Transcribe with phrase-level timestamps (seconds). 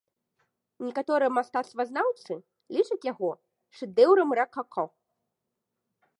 [0.85, 2.33] Некаторыя мастацтвазнаўцы
[2.77, 3.29] лічаць яго
[3.83, 4.83] шэдэўрам ракако.